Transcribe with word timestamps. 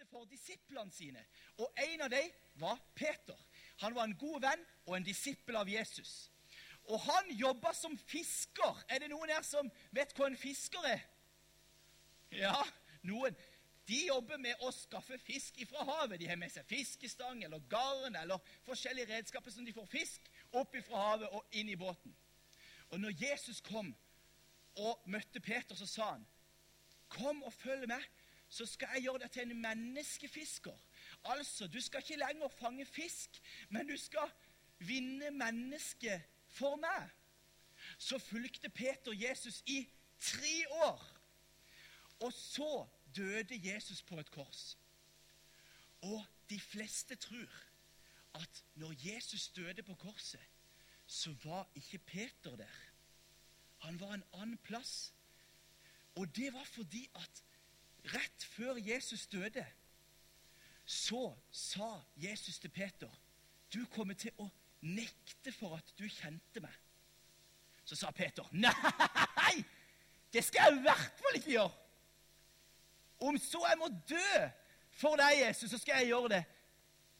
valgte 0.00 0.06
for 0.10 0.24
disiplene 0.24 0.92
sine. 0.92 1.24
Og 1.58 1.70
en 1.76 2.02
av 2.02 2.10
dem 2.10 2.30
var 2.54 2.78
Peter. 2.94 3.36
Han 3.80 3.94
var 3.94 4.04
en 4.04 4.16
god 4.16 4.40
venn 4.42 4.64
og 4.86 4.96
en 4.96 5.04
disippel 5.04 5.56
av 5.56 5.68
Jesus. 5.68 6.30
Og 6.88 7.00
han 7.00 7.30
jobba 7.30 7.72
som 7.74 7.96
fisker. 7.98 8.84
Er 8.88 9.00
det 9.00 9.10
noen 9.10 9.30
her 9.30 9.42
som 9.42 9.70
vet 9.92 10.12
hva 10.16 10.26
en 10.26 10.36
fisker 10.36 10.84
er? 10.88 11.02
Ja, 12.30 12.62
noen. 13.02 13.36
De 13.86 14.06
jobber 14.06 14.38
med 14.38 14.54
å 14.62 14.70
skaffe 14.70 15.18
fisk 15.18 15.56
fra 15.66 15.82
havet. 15.84 16.20
De 16.20 16.28
har 16.28 16.38
med 16.38 16.52
seg 16.52 16.66
fiskestang 16.68 17.42
eller 17.42 17.62
garn 17.68 18.14
eller 18.14 18.38
forskjellige 18.64 19.10
redskaper 19.10 19.50
som 19.50 19.64
de 19.66 19.74
får 19.74 19.88
fisk 19.90 20.28
opp 20.52 20.76
fra 20.86 21.06
havet 21.10 21.32
og 21.34 21.56
inn 21.58 21.72
i 21.72 21.78
båten. 21.78 22.14
Og 22.90 23.00
når 23.00 23.18
Jesus 23.18 23.60
kom 23.60 23.90
og 24.78 25.02
møtte 25.10 25.42
Peter, 25.42 25.74
så 25.74 25.86
sa 25.86 26.12
han, 26.12 26.26
'Kom 27.10 27.42
og 27.42 27.52
følg 27.52 27.88
meg, 27.88 28.04
så 28.50 28.66
skal 28.66 28.88
jeg 28.94 29.06
gjøre 29.06 29.22
deg 29.24 29.30
til 29.30 29.50
en 29.50 29.62
menneskefisker.' 29.62 30.86
Altså, 31.24 31.66
du 31.66 31.80
skal 31.80 32.00
ikke 32.00 32.16
lenger 32.16 32.48
fange 32.48 32.86
fisk, 32.86 33.40
men 33.68 33.88
du 33.88 33.96
skal 33.96 34.30
vinne 34.78 35.30
mennesket 35.30 36.22
for 36.48 36.76
meg. 36.76 37.10
Så 37.98 38.18
fulgte 38.18 38.68
Peter 38.68 39.12
Jesus 39.12 39.62
i 39.66 39.88
tre 40.20 40.68
år. 40.70 41.20
Og 42.20 42.32
så 42.32 42.86
døde 43.16 43.60
Jesus 43.72 44.02
på 44.02 44.20
et 44.20 44.30
kors. 44.30 44.78
Og 46.00 46.24
de 46.50 46.60
fleste 46.60 47.14
tror 47.14 47.48
at 48.34 48.64
når 48.74 48.94
Jesus 49.04 49.48
døde 49.48 49.82
på 49.82 49.94
korset, 49.94 50.40
så 51.06 51.34
var 51.44 51.68
ikke 51.74 51.98
Peter 51.98 52.56
der. 52.56 52.78
Han 53.78 54.00
var 54.00 54.14
en 54.14 54.24
annen 54.32 54.58
plass. 54.58 55.14
Og 56.14 56.36
det 56.36 56.52
var 56.52 56.64
fordi 56.64 57.08
at 57.14 57.44
rett 58.14 58.44
før 58.44 58.78
Jesus 58.80 59.26
døde, 59.26 59.66
så 60.84 61.36
sa 61.50 62.00
Jesus 62.16 62.58
til 62.58 62.70
Peter 62.70 63.10
du 63.70 63.84
kommer 63.86 64.14
til 64.18 64.34
å 64.42 64.48
nekte 64.82 65.52
for 65.54 65.76
at 65.76 65.92
du 65.98 66.08
kjente 66.10 66.62
meg. 66.62 66.74
Så 67.84 67.98
sa 67.98 68.10
Peter 68.14 68.46
nei! 68.52 69.60
Det 70.30 70.42
skal 70.46 70.68
jeg 70.68 70.78
i 70.78 70.82
hvert 70.84 71.20
fall 71.22 71.38
ikke 71.38 71.52
gjøre! 71.54 71.76
Om 73.20 73.38
så 73.38 73.60
jeg 73.68 73.78
må 73.78 73.88
dø 74.08 74.32
for 75.00 75.20
deg, 75.20 75.42
Jesus, 75.44 75.70
så 75.70 75.78
skal 75.78 76.00
jeg 76.00 76.10
gjøre 76.12 76.32
det. 76.34 76.44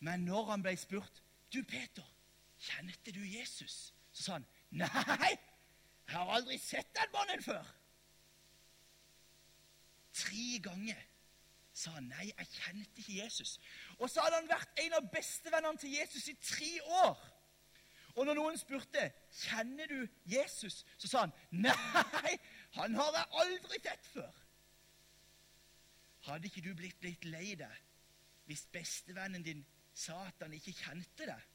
Men 0.00 0.24
når 0.24 0.50
han 0.54 0.62
ble 0.64 0.72
spurt 0.80 1.22
du 1.52 1.60
Peter, 1.68 2.06
kjente 2.60 3.12
du 3.12 3.20
Jesus, 3.20 3.92
så 4.12 4.22
sa 4.22 4.38
han 4.38 4.46
nei, 4.70 5.32
jeg 6.06 6.16
har 6.16 6.32
aldri 6.34 6.58
sett 6.58 6.88
den 6.96 7.12
mannen 7.14 7.42
før. 7.44 7.66
Tre 10.12 10.58
ganger 10.64 11.00
sa 11.80 11.94
han 11.94 12.08
nei, 12.10 12.26
jeg 12.28 12.48
kjente 12.56 13.02
ikke 13.02 13.18
Jesus. 13.22 13.56
Og 13.98 14.10
så 14.10 14.24
hadde 14.24 14.40
han 14.40 14.50
vært 14.50 14.80
en 14.84 14.96
av 14.98 15.10
bestevennene 15.12 15.80
til 15.80 15.94
Jesus 15.94 16.28
i 16.32 16.36
tre 16.42 16.72
år. 17.04 17.20
Og 18.18 18.26
når 18.26 18.36
noen 18.36 18.58
spurte 18.58 19.04
kjenner 19.44 19.90
du 19.90 20.00
Jesus, 20.28 20.82
så 20.98 21.10
sa 21.10 21.26
han 21.26 21.34
nei, 21.62 22.34
han 22.76 22.96
har 22.98 23.16
jeg 23.16 23.30
aldri 23.42 23.78
sett 23.84 24.10
før. 24.12 24.34
Hadde 26.26 26.50
ikke 26.50 26.64
du 26.64 26.74
blitt 26.76 27.06
litt 27.06 27.24
lei 27.30 27.54
deg 27.58 27.86
hvis 28.50 28.66
bestevennen 28.74 29.44
din 29.46 29.60
sa 29.94 30.16
at 30.26 30.42
han 30.42 30.52
ikke 30.56 30.74
kjente 30.74 31.28
deg? 31.28 31.46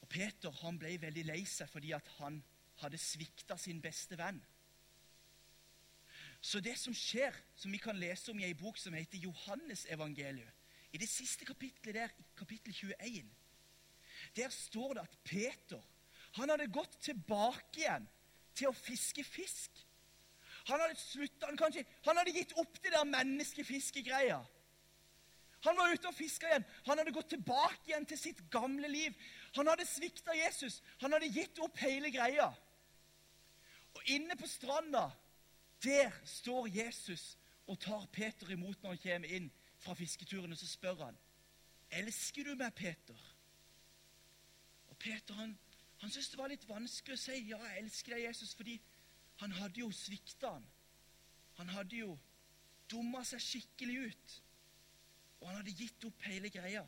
Og 0.00 0.08
Peter 0.08 0.54
han 0.62 0.78
ble 0.80 0.96
veldig 1.02 1.26
lei 1.28 1.42
seg 1.50 1.68
fordi 1.68 1.92
at 1.92 2.08
han 2.16 2.40
hadde 2.80 3.00
svikta 3.00 3.58
sin 3.60 3.82
beste 3.84 4.16
venn. 4.18 4.40
Så 6.46 6.60
det 6.62 6.76
som 6.78 6.94
skjer, 6.94 7.34
som 7.58 7.72
vi 7.74 7.80
kan 7.82 7.98
lese 7.98 8.30
om 8.30 8.38
i 8.38 8.46
ei 8.46 8.54
bok 8.54 8.78
som 8.78 8.94
heter 8.94 9.18
Johannesevangeliet, 9.18 10.52
i 10.94 11.00
det 11.02 11.08
siste 11.10 11.44
kapittelet 11.44 11.96
der, 11.96 12.12
kapittel 12.38 12.74
21, 12.74 13.32
der 14.36 14.52
står 14.54 14.94
det 14.94 15.02
at 15.02 15.16
Peter 15.26 15.82
han 16.36 16.52
hadde 16.52 16.68
gått 16.70 16.94
tilbake 17.02 17.80
igjen 17.80 18.06
til 18.56 18.70
å 18.70 18.76
fiske 18.76 19.24
fisk. 19.24 19.82
Han 20.68 20.82
hadde 20.82 20.98
sluttet, 21.00 21.46
han, 21.48 21.58
kanskje, 21.58 21.84
han 22.06 22.20
hadde 22.20 22.34
gitt 22.36 22.54
opp 22.60 22.78
det 22.84 22.92
der 22.94 23.08
menneskefiskegreia. 23.08 24.38
Han 25.66 25.78
var 25.80 25.94
ute 25.94 26.10
og 26.10 26.14
fiska 26.14 26.50
igjen. 26.50 26.66
Han 26.86 27.00
hadde 27.00 27.14
gått 27.16 27.30
tilbake 27.32 27.90
igjen 27.90 28.06
til 28.06 28.20
sitt 28.20 28.42
gamle 28.52 28.90
liv. 28.92 29.16
Han 29.56 29.70
hadde 29.70 29.88
svikta 29.88 30.36
Jesus. 30.36 30.78
Han 31.02 31.16
hadde 31.16 31.32
gitt 31.32 31.58
opp 31.64 31.78
hele 31.82 32.12
greia. 32.14 32.52
Og 33.96 34.12
inne 34.12 34.36
på 34.38 34.50
stranda, 34.50 35.08
der 35.84 36.12
står 36.24 36.66
Jesus 36.66 37.38
og 37.66 37.80
tar 37.80 38.06
Peter 38.12 38.50
imot 38.50 38.82
når 38.82 38.94
han 38.94 39.02
kommer 39.02 39.28
inn 39.28 39.50
fra 39.78 39.94
fisketuren. 39.94 40.52
Og 40.52 40.58
så 40.58 40.66
spør 40.66 41.04
han, 41.04 41.18
'Elsker 41.90 42.44
du 42.44 42.54
meg, 42.54 42.74
Peter?' 42.74 43.34
Og 44.88 44.96
Peter 44.98 45.34
han, 45.34 45.58
han 45.98 46.10
syntes 46.10 46.28
det 46.28 46.38
var 46.38 46.48
litt 46.48 46.68
vanskelig 46.68 47.14
å 47.14 47.20
si 47.20 47.32
'Ja, 47.32 47.64
jeg 47.64 47.78
elsker 47.78 48.14
deg, 48.14 48.28
Jesus', 48.28 48.54
fordi 48.56 48.80
han 49.36 49.52
hadde 49.52 49.80
jo 49.80 49.90
svikta 49.90 50.52
han. 50.52 50.66
Han 51.54 51.68
hadde 51.68 51.96
jo 51.96 52.18
dumma 52.90 53.24
seg 53.24 53.40
skikkelig 53.40 53.98
ut. 54.06 54.42
Og 55.40 55.48
han 55.48 55.56
hadde 55.56 55.74
gitt 55.76 56.04
opp 56.04 56.22
hele 56.22 56.50
greia. 56.50 56.86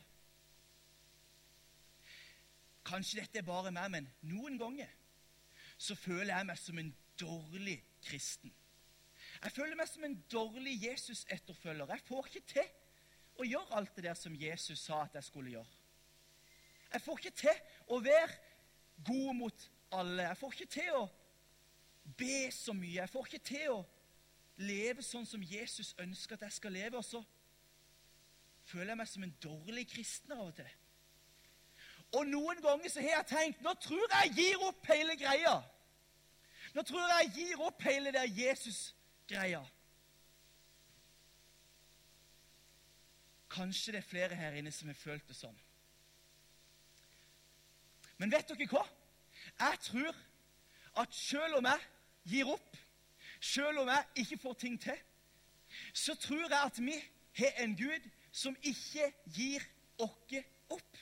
Kanskje 2.85 3.21
dette 3.21 3.37
er 3.37 3.45
bare 3.45 3.71
meg, 3.71 3.91
men 3.91 4.09
noen 4.21 4.57
ganger 4.57 4.89
så 5.77 5.95
føler 5.95 6.33
jeg 6.33 6.47
meg 6.49 6.57
som 6.57 6.79
en 6.81 6.95
dårlig 7.19 7.77
kristen. 8.03 8.53
Jeg 9.43 9.51
føler 9.55 9.75
meg 9.79 9.87
som 9.87 10.03
en 10.03 10.17
dårlig 10.31 10.75
Jesus-etterfølger. 10.83 11.87
Jeg 11.93 12.05
får 12.07 12.25
ikke 12.27 12.47
til 12.53 12.71
å 13.39 13.47
gjøre 13.47 13.77
alt 13.79 13.95
det 13.95 14.03
der 14.09 14.17
som 14.19 14.35
Jesus 14.35 14.81
sa 14.83 15.03
at 15.05 15.15
jeg 15.15 15.27
skulle 15.29 15.53
gjøre. 15.53 15.77
Jeg 16.93 17.01
får 17.05 17.19
ikke 17.21 17.37
til 17.43 17.61
å 17.87 17.99
være 18.03 18.33
god 19.07 19.33
mot 19.37 19.69
alle. 19.95 20.25
Jeg 20.25 20.37
får 20.41 20.57
ikke 20.57 20.73
til 20.73 20.91
å 20.97 21.05
be 22.19 22.49
så 22.51 22.73
mye. 22.75 22.97
Jeg 22.97 23.13
får 23.13 23.29
ikke 23.29 23.47
til 23.51 23.77
å 23.77 23.79
leve 24.59 25.05
sånn 25.05 25.27
som 25.29 25.43
Jesus 25.45 25.93
ønsker 26.01 26.35
at 26.35 26.47
jeg 26.49 26.57
skal 26.57 26.75
leve. 26.75 26.99
Og 26.99 27.05
så 27.05 27.23
føler 28.67 28.91
jeg 28.91 29.01
meg 29.01 29.11
som 29.13 29.25
en 29.25 29.35
dårlig 29.43 29.87
kristen 29.93 30.35
av 30.35 30.49
og 30.49 30.55
til. 30.59 30.77
Og 32.17 32.25
noen 32.25 32.59
ganger 32.65 32.89
så 32.89 33.03
har 33.05 33.19
jeg 33.19 33.29
tenkt 33.29 33.61
nå 33.61 33.75
tror 33.77 34.01
jeg 34.03 34.31
jeg 34.31 34.35
gir 34.41 34.63
opp 34.65 34.87
hele 34.89 35.15
greia. 35.15 35.59
Nå 36.73 36.83
tror 36.85 37.05
jeg 37.05 37.27
jeg 37.27 37.35
gir 37.37 37.61
opp 37.65 37.85
hele 37.85 38.11
det 38.13 38.25
Jesus-greia. 39.29 39.65
Kanskje 43.49 43.91
det 43.91 43.97
er 43.97 44.09
flere 44.09 44.35
her 44.35 44.51
inne 44.57 44.71
som 44.71 44.87
har 44.87 44.97
følt 44.97 45.27
det 45.27 45.35
sånn. 45.37 45.57
Men 48.17 48.31
vet 48.31 48.49
dere 48.49 48.67
hva? 48.69 48.83
Jeg 49.59 49.79
tror 49.85 50.15
at 51.01 51.13
selv 51.15 51.59
om 51.59 51.65
jeg 51.65 51.85
gir 52.25 52.49
opp, 52.49 52.77
selv 53.39 53.83
om 53.83 53.89
jeg 53.89 54.23
ikke 54.23 54.41
får 54.41 54.57
ting 54.59 54.79
til, 54.81 54.97
så 55.93 56.15
tror 56.15 56.49
jeg 56.49 56.59
at 56.59 56.79
vi 56.81 56.97
har 57.39 57.61
en 57.63 57.75
Gud 57.77 58.09
som 58.31 58.57
ikke 58.61 59.11
gir 59.35 59.63
oss 59.99 60.35
opp. 60.69 60.97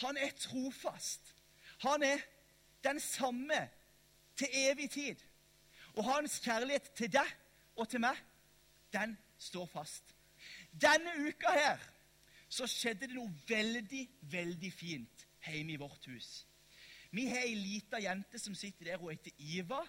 Han 0.00 0.16
er 0.16 0.30
trofast. 0.36 1.34
Han 1.84 2.02
er 2.02 2.20
den 2.84 3.00
samme 3.00 3.68
til 4.36 4.48
evig 4.52 4.90
tid. 4.90 5.29
Og 5.96 6.04
hans 6.06 6.38
kjærlighet 6.44 6.90
til 6.96 7.12
deg 7.12 7.32
og 7.76 7.88
til 7.88 8.02
meg, 8.02 8.18
den 8.92 9.16
står 9.38 9.66
fast. 9.70 10.14
Denne 10.72 11.14
uka 11.26 11.52
her 11.54 11.82
så 12.50 12.66
skjedde 12.66 13.06
det 13.06 13.16
noe 13.16 13.30
veldig, 13.48 14.04
veldig 14.32 14.72
fint 14.74 15.26
hjemme 15.46 15.74
i 15.74 15.80
vårt 15.80 16.06
hus. 16.10 16.30
Vi 17.10 17.26
har 17.26 17.42
ei 17.42 17.54
lita 17.58 17.98
jente 18.02 18.38
som 18.38 18.54
sitter 18.54 18.92
der. 18.92 18.98
Hun 18.98 19.10
heter 19.10 19.34
Iva. 19.38 19.80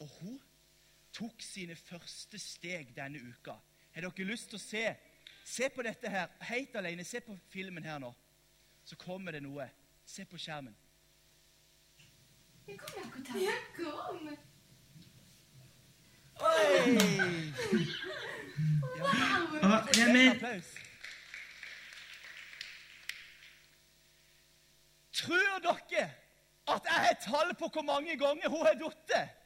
Og 0.00 0.08
hun 0.20 0.40
tok 1.12 1.42
sine 1.42 1.76
første 1.76 2.38
steg 2.38 2.92
denne 2.96 3.20
uka. 3.20 3.56
Har 3.94 4.06
dere 4.06 4.28
lyst 4.28 4.52
til 4.52 4.60
å 4.60 4.64
se 4.64 4.84
Se 5.50 5.68
på 5.68 5.82
dette 5.82 6.08
her, 6.08 6.28
helt 6.46 6.76
alene. 6.76 7.04
Se 7.04 7.20
på 7.20 7.34
filmen 7.50 7.84
her 7.84 7.98
nå. 7.98 8.12
Så 8.84 8.96
kommer 8.96 9.32
det 9.32 9.40
noe. 9.42 9.66
Se 10.06 10.24
på 10.24 10.38
skjermen. 10.38 10.76
Jeg 12.68 12.78
kom, 12.78 13.02
Jakob. 13.02 13.34
Jeg 13.40 13.64
kom. 13.74 14.49
Applaus. 20.30 20.70
Tror 25.20 25.60
dere 25.64 26.06
at 26.70 26.86
jeg 26.86 27.04
har 27.04 27.16
tall 27.24 27.54
på 27.58 27.68
hvor 27.68 27.84
mange 27.84 28.16
ganger 28.16 28.48
hun 28.48 28.66
har 28.66 28.78
falt? 28.80 29.36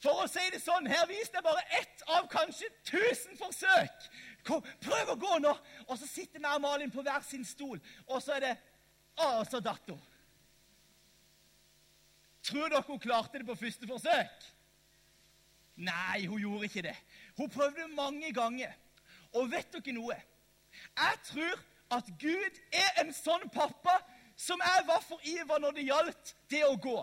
For 0.00 0.22
å 0.24 0.28
si 0.32 0.46
det 0.52 0.62
sånn, 0.64 0.88
her 0.88 1.04
viste 1.10 1.36
jeg 1.36 1.44
bare 1.44 1.62
ett 1.76 2.04
av 2.08 2.28
kanskje 2.32 2.70
tusen 2.88 3.36
forsøk. 3.36 4.06
Kom, 4.48 4.64
prøv 4.80 5.12
å 5.12 5.16
gå 5.20 5.38
nå! 5.44 5.52
Og 5.88 5.98
så 6.00 6.08
sitter 6.08 6.40
vi 6.40 6.48
og 6.48 6.62
Malin 6.64 6.92
på 6.92 7.04
hver 7.04 7.20
sin 7.26 7.44
stol, 7.44 7.76
og 8.08 8.22
så 8.24 8.38
er 8.38 8.46
det 8.46 8.54
Å, 9.20 9.42
så 9.44 9.58
datt 9.60 9.90
hun. 9.90 9.98
Tror 12.46 12.70
dere 12.70 12.80
hun 12.86 13.00
klarte 13.02 13.42
det 13.42 13.44
på 13.44 13.58
første 13.58 13.88
forsøk? 13.90 14.46
Nei, 15.80 16.26
hun 16.26 16.40
gjorde 16.40 16.68
ikke 16.68 16.82
det. 16.84 16.96
Hun 17.36 17.50
prøvde 17.50 17.88
mange 17.96 18.32
ganger. 18.36 18.72
Og 19.32 19.50
vet 19.52 19.72
dere 19.72 19.94
noe? 19.96 20.16
Jeg 20.96 21.20
tror 21.24 21.62
at 21.96 22.10
Gud 22.20 22.58
er 22.72 23.00
en 23.02 23.12
sånn 23.14 23.48
pappa 23.52 23.96
som 24.36 24.60
jeg 24.64 24.84
var 24.88 25.00
for 25.04 25.24
Ivar 25.28 25.60
når 25.62 25.76
det 25.78 25.86
gjaldt 25.88 26.34
det 26.52 26.62
å 26.66 26.76
gå. 26.80 26.98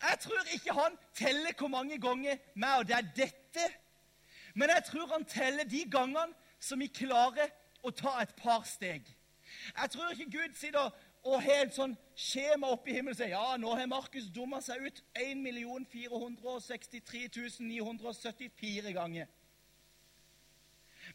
Jeg 0.00 0.18
tror 0.24 0.52
ikke 0.54 0.74
han 0.76 0.96
teller 1.16 1.54
hvor 1.58 1.70
mange 1.72 1.98
ganger 2.00 2.40
meg 2.54 2.80
og 2.80 2.88
det 2.88 2.96
er 2.96 3.10
dette, 3.16 3.66
men 4.54 4.72
jeg 4.72 4.86
tror 4.88 5.12
han 5.12 5.24
teller 5.28 5.68
de 5.68 5.84
gangene 5.92 6.34
som 6.60 6.80
vi 6.80 6.88
klarer 6.92 7.52
å 7.86 7.92
ta 7.94 8.16
et 8.22 8.32
par 8.36 8.64
steg. 8.68 9.04
Jeg 9.76 9.90
tror 9.92 10.12
ikke 10.12 10.30
Gud 10.38 10.56
sitter 10.56 10.80
og 10.86 10.96
har 11.24 11.64
et 11.66 11.74
sånn 11.76 11.96
skjema 12.16 12.70
oppe 12.72 12.90
i 12.90 12.94
himmelen 12.96 13.14
og 13.14 13.18
sier 13.18 13.34
ja, 13.34 13.56
nå 13.60 13.74
har 13.76 13.88
Markus 13.90 14.28
dumma 14.32 14.60
seg 14.64 14.86
ut 14.86 15.02
1 15.20 15.44
463 15.92 17.28
974 17.60 18.94
ganger. 18.96 19.26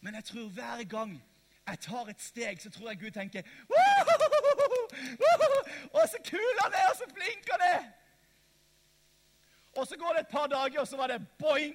Men 0.01 0.13
jeg 0.19 0.27
tror 0.29 0.49
hver 0.53 0.83
gang 0.89 1.15
jeg 1.65 1.79
tar 1.81 2.09
et 2.11 2.21
steg, 2.21 2.61
så 2.61 2.69
tror 2.69 2.91
jeg 2.91 2.99
Gud 3.01 3.11
tenker 3.15 3.41
Å, 5.95 6.03
så 6.05 6.19
kul 6.27 6.59
han 6.61 6.75
er, 6.77 6.89
og 6.91 6.97
så 6.99 7.07
flink 7.09 7.49
han 7.49 7.63
er! 7.65 7.87
Og 9.75 9.87
så 9.89 9.97
går 9.99 10.13
det 10.13 10.21
et 10.23 10.31
par 10.31 10.47
dager, 10.47 10.79
og 10.79 10.87
så 10.87 10.97
var 10.99 11.07
det 11.11 11.25
boing! 11.41 11.73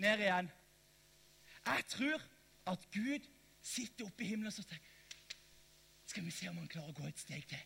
Ned 0.00 0.18
igjen. 0.24 0.48
Jeg 1.66 1.84
tror 1.92 2.24
at 2.72 2.88
Gud 2.94 3.28
sitter 3.62 4.08
oppe 4.08 4.24
i 4.24 4.30
himmelen 4.32 4.48
og 4.48 4.66
tenker 4.66 4.91
Skal 6.12 6.24
vi 6.24 6.30
se 6.30 6.48
om 6.50 6.58
han 6.60 6.68
klarer 6.68 6.92
å 6.92 6.98
gå 6.98 7.06
et 7.08 7.20
steg 7.20 7.46
til? 7.48 7.60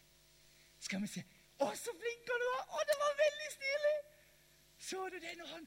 Skal 0.78 1.00
vi 1.02 1.08
se 1.10 1.22
Å, 1.56 1.66
så 1.74 1.90
flink 1.98 2.28
han 2.30 2.42
var! 2.44 2.60
Å, 2.76 2.82
det 2.86 2.96
var 3.00 3.16
veldig 3.18 3.48
stilig! 3.54 3.94
Så 4.86 5.00
du 5.10 5.16
det 5.18 5.32
når 5.40 5.48
han, 5.50 5.64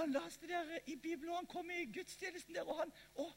han 0.00 0.14
leste 0.16 0.48
der 0.50 0.72
i 0.90 0.96
Bibelen, 0.96 1.30
og 1.30 1.38
han 1.42 1.50
kom 1.52 1.70
i 1.70 1.84
gudstjenesten 1.94 2.56
der, 2.56 2.66
og 2.66 2.80
han 2.80 2.94
å, 3.22 3.28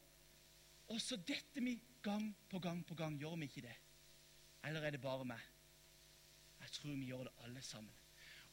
Og 0.88 0.98
så 1.02 1.18
detter 1.28 1.62
vi 1.62 1.76
gang 2.02 2.26
på 2.50 2.58
gang 2.62 2.82
på 2.86 2.94
gang. 2.98 3.20
Gjør 3.20 3.38
vi 3.38 3.46
ikke 3.50 3.64
det? 3.68 3.76
Eller 4.66 4.82
er 4.82 4.96
det 4.96 5.02
bare 5.04 5.28
meg? 5.28 5.46
Jeg 6.64 6.74
tror 6.80 6.98
vi 6.98 7.10
gjør 7.12 7.26
det 7.28 7.34
alle 7.46 7.62
sammen. 7.62 7.94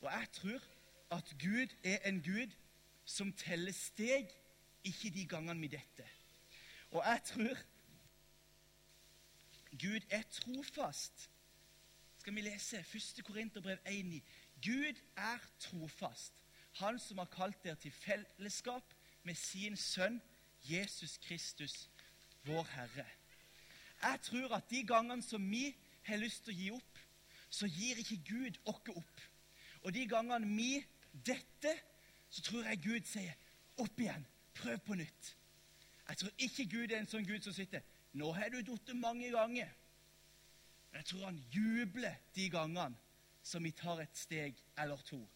Og 0.01 0.10
jeg 0.12 0.31
tror 0.38 0.69
at 1.18 1.36
Gud 1.42 1.75
er 1.83 2.06
en 2.10 2.21
Gud 2.21 2.54
som 3.06 3.33
teller 3.33 3.74
steg, 3.74 4.30
ikke 4.83 5.13
de 5.13 5.25
gangene 5.30 5.62
vi 5.62 5.74
detter. 5.74 6.10
Og 6.92 7.01
jeg 7.01 7.21
tror 7.33 7.65
Gud 9.79 9.99
er 10.09 10.21
trofast. 10.21 11.29
Skal 12.17 12.35
vi 12.35 12.41
lese 12.41 12.79
1. 12.79 13.23
Korinterbrev 13.25 13.77
1,9? 13.87 14.19
Gud 14.65 15.01
er 15.17 15.37
trofast, 15.59 16.33
Han 16.73 16.99
som 16.99 17.17
har 17.17 17.25
kalt 17.25 17.63
dere 17.63 17.75
til 17.75 17.91
fellesskap 17.91 18.93
med 19.23 19.35
sin 19.35 19.77
sønn 19.77 20.21
Jesus 20.65 21.17
Kristus, 21.17 21.89
vår 22.43 22.63
Herre. 22.63 23.05
Jeg 24.01 24.19
tror 24.23 24.55
at 24.55 24.69
de 24.69 24.83
gangene 24.87 25.23
som 25.23 25.51
vi 25.51 25.75
har 26.03 26.17
lyst 26.17 26.43
til 26.43 26.53
å 26.53 26.57
gi 26.57 26.71
opp, 26.71 26.99
så 27.49 27.67
gir 27.69 27.99
ikke 28.01 28.23
Gud 28.29 28.57
oss 28.65 28.95
opp. 28.95 29.21
Og 29.83 29.93
de 29.93 30.07
gangene 30.07 30.49
vi 30.55 30.85
detter, 31.25 31.77
så 32.29 32.41
tror 32.41 32.63
jeg 32.63 32.83
Gud 32.83 33.05
sier, 33.05 33.33
'Opp 33.77 33.99
igjen. 33.99 34.25
Prøv 34.53 34.77
på 34.79 34.93
nytt.' 34.95 35.35
Jeg 36.09 36.17
tror 36.17 36.31
ikke 36.37 36.69
Gud 36.69 36.91
er 36.91 36.99
en 36.99 37.07
sånn 37.07 37.25
Gud 37.25 37.41
som 37.41 37.53
sitter 37.53 37.81
'Nå 38.13 38.31
har 38.31 38.50
du 38.50 38.63
falt 38.65 38.95
mange 38.95 39.31
ganger.' 39.31 39.74
Men 40.92 40.98
jeg 40.98 41.06
tror 41.06 41.25
han 41.25 41.45
jubler 41.51 42.15
de 42.36 42.50
gangene 42.50 42.95
som 43.44 43.63
vi 43.63 43.71
tar 43.71 44.00
et 44.01 44.18
steg 44.18 44.56
eller 44.77 45.01
to. 45.01 45.27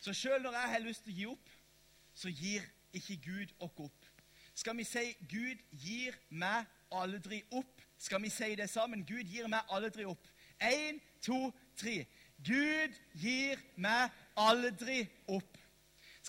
Så 0.00 0.12
sjøl 0.12 0.42
når 0.42 0.52
jeg 0.52 0.70
har 0.72 0.82
lyst 0.82 1.04
til 1.04 1.12
å 1.12 1.16
gi 1.16 1.26
opp, 1.30 1.50
så 2.14 2.28
gir 2.28 2.64
ikke 2.92 3.16
Gud 3.24 3.54
oss 3.60 3.78
opp. 3.86 4.06
Skal 4.54 4.76
vi 4.76 4.84
si 4.84 5.12
'Gud 5.28 5.62
gir 5.70 6.18
meg 6.28 6.66
aldri 6.92 7.42
opp'? 7.50 7.86
Skal 7.98 8.22
vi 8.22 8.28
si 8.28 8.54
det 8.56 8.70
sammen? 8.70 9.06
Gud 9.06 9.24
gir 9.28 9.46
meg 9.46 9.60
aldri 9.68 10.04
opp. 10.04 10.26
Én, 10.60 11.00
to, 11.22 11.52
tre. 11.76 12.06
Gud 12.44 12.96
gir 13.14 13.60
meg 13.76 14.10
aldri 14.36 15.04
opp. 15.28 15.59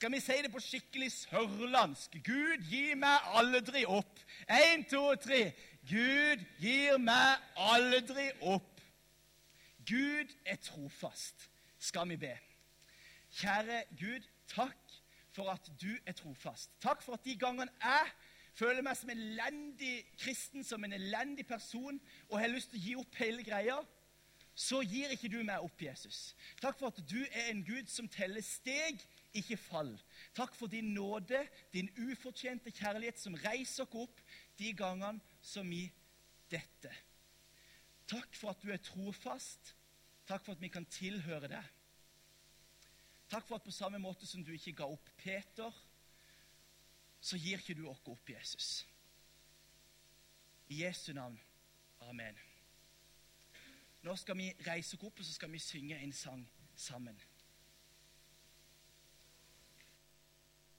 Skal 0.01 0.11
vi 0.11 0.19
si 0.19 0.33
det 0.41 0.49
på 0.49 0.59
skikkelig 0.65 1.11
sørlandsk? 1.13 2.15
Gud 2.25 2.63
gir 2.65 2.95
meg 2.97 3.27
aldri 3.37 3.83
opp. 3.85 4.23
Én, 4.49 4.81
to, 4.89 5.03
tre. 5.21 5.51
Gud 5.85 6.41
gir 6.57 6.97
meg 6.97 7.43
aldri 7.53 8.25
opp. 8.49 8.81
Gud 9.85 10.33
er 10.41 10.57
trofast, 10.57 11.45
skal 11.77 12.09
vi 12.09 12.17
be. 12.25 12.33
Kjære 13.43 13.83
Gud, 14.01 14.25
takk 14.49 14.97
for 15.37 15.53
at 15.53 15.69
du 15.77 15.93
er 15.93 16.17
trofast. 16.17 16.73
Takk 16.81 17.05
for 17.05 17.21
at 17.21 17.25
de 17.29 17.37
gangene 17.37 17.69
jeg 17.85 18.11
føler 18.57 18.81
meg 18.81 18.97
som 18.97 19.13
en 19.13 19.21
elendig 19.29 19.95
kristen, 20.17 20.65
som 20.65 20.81
en 20.81 20.97
elendig 20.97 21.45
person, 21.45 22.01
og 22.31 22.39
har 22.41 22.49
lyst 22.49 22.73
til 22.73 22.81
å 22.81 22.87
gi 22.87 22.99
opp 23.05 23.21
hele 23.21 23.45
greia, 23.45 23.77
så 24.57 24.81
gir 24.81 25.13
ikke 25.13 25.29
du 25.29 25.43
meg 25.45 25.61
opp, 25.61 25.77
Jesus. 25.81 26.31
Takk 26.57 26.81
for 26.81 26.89
at 26.89 27.05
du 27.05 27.19
er 27.21 27.51
en 27.51 27.61
Gud 27.69 27.85
som 27.85 28.09
teller 28.09 28.41
steg, 28.41 28.97
ikke 29.33 29.57
fall. 29.57 29.93
Takk 30.35 30.55
for 30.55 30.67
din 30.67 30.93
nåde, 30.93 31.47
din 31.73 31.89
ufortjente 32.09 32.71
kjærlighet, 32.71 33.19
som 33.19 33.35
reiser 33.35 33.85
oss 33.85 33.99
opp 34.03 34.21
de 34.59 34.73
gangene 34.77 35.21
som 35.41 35.69
vi 35.69 35.85
dette. 36.51 36.91
Takk 38.11 38.35
for 38.35 38.51
at 38.51 38.63
du 38.63 38.71
er 38.73 38.81
trofast. 38.83 39.75
Takk 40.27 40.43
for 40.45 40.55
at 40.55 40.61
vi 40.61 40.71
kan 40.71 40.85
tilhøre 40.85 41.47
deg. 41.51 41.71
Takk 43.31 43.47
for 43.47 43.55
at 43.55 43.63
på 43.63 43.71
samme 43.71 43.99
måte 44.03 44.27
som 44.27 44.43
du 44.43 44.51
ikke 44.51 44.75
ga 44.81 44.89
opp 44.91 45.07
Peter, 45.17 45.71
så 47.21 47.37
gir 47.39 47.61
ikke 47.61 47.77
du 47.77 47.85
oss 47.87 48.01
opp, 48.11 48.29
Jesus. 48.29 48.85
I 50.67 50.83
Jesu 50.83 51.13
navn. 51.13 51.39
Amen. 52.01 52.37
Nå 54.01 54.15
skal 54.17 54.37
vi 54.39 54.49
reise 54.65 54.97
oss 54.97 55.05
opp 55.05 55.19
og 55.21 55.25
så 55.27 55.35
skal 55.37 55.51
vi 55.53 55.61
synge 55.61 55.99
en 56.01 56.13
sang 56.13 56.43
sammen. 56.75 57.19